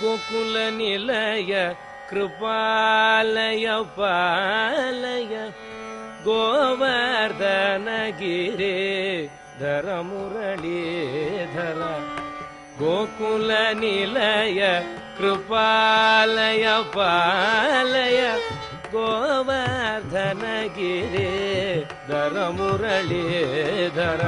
ಗೋಕುಲ 0.00 0.54
ನಿಲಯ 0.80 1.52
कृपालय 2.10 3.64
पालय 3.96 5.32
गोवर्धनगिरे 6.26 6.68
धरमुरळी 9.62 10.80
கோகுல 12.80 13.50
நிலைய 13.82 14.60
கிருபாலய 15.18 16.64
பாலய 16.96 18.18
கோவர்தனகிரி 18.94 21.30
தர 22.10 22.34
முரளிதர 22.58 24.22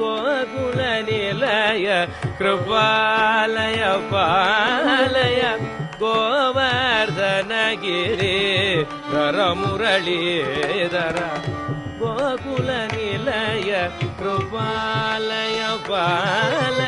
கோகுல 0.00 0.80
நிலைய 1.10 1.86
கிருபாலய 2.40 3.82
பாலய 4.12 5.42
கோவர்தனகிரி 6.02 8.36
தர 9.12 9.36
முரளிதர 9.62 11.16
கோகுல 12.02 12.68
நிலைய 12.98 13.70
கிருபாலய 14.18 15.60
பாலய 15.90 16.87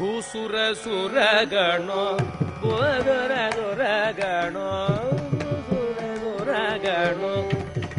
ಭೂಸುರ 0.00 0.56
ಸುರಗಣೋ 0.82 2.04
ಗುರ 2.62 3.34
ಸುರಗಣೋ 3.56 4.68
ಸುರ 5.70 5.98
ಸುರಗಣೋ 6.20 7.32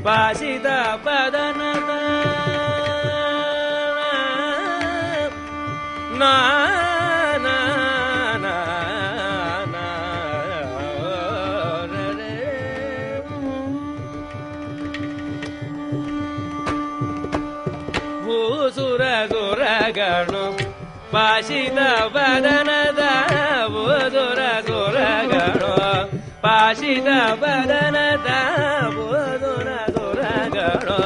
ಬಾಸಿದ 0.06 0.66
ಬದನದ 1.06 1.92
ನಾ 6.22 6.32
ಭೂಸುರ 18.26 19.04
ಸುರಗಣೋ 19.34 20.44
पाी 21.14 21.62
बादन 22.16 22.70
दाबु 22.98 23.82
दोरा 24.14 24.52
गोरा 24.68 25.10
गणो 25.32 25.72
पाीगु 26.44 27.48
दोरा 29.42 29.80
दोरा 29.96 30.32
गणो 30.56 30.98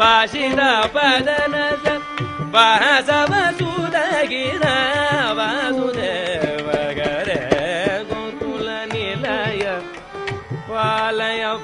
पादा 0.00 0.68
बादन 0.96 1.56
दासाु 2.56 3.70
गिरा 4.32 4.76